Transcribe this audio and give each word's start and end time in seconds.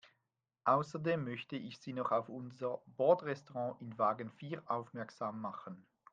Außerdem 0.63 1.25
möchte 1.25 1.57
ich 1.57 1.77
Sie 1.79 1.93
noch 1.93 2.11
auf 2.11 2.27
unser 2.27 2.81
Bordrestaurant 2.87 3.79
in 3.83 3.99
Wagen 3.99 4.31
vier 4.31 4.63
aufmerksam 4.65 5.39
machen. 5.39 5.85